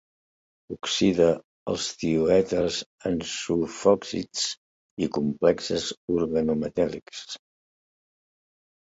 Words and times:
Oxida 0.75 1.25
els 1.73 1.89
tioèters 2.03 2.77
en 3.09 3.19
sulfòxids 3.31 4.45
i 5.07 5.09
complexes 5.19 5.85
organometàl·lics. 6.15 7.23